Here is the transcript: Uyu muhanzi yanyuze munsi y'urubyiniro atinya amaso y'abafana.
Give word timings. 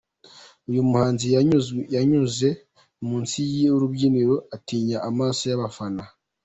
Uyu 0.69 0.81
muhanzi 0.89 1.25
yanyuze 1.95 2.49
munsi 3.07 3.37
y'urubyiniro 3.61 4.35
atinya 4.55 4.97
amaso 5.09 5.41
y'abafana. 5.49 6.03